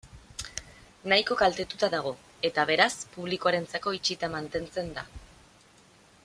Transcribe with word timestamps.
Nahiko 1.11 1.37
kaltetua 1.41 1.89
dago, 1.95 2.13
eta 2.49 2.65
beraz 2.71 2.91
publikoarentzako 3.17 3.95
itxita 3.99 4.31
mantentzen 4.39 4.91
da. 4.99 5.05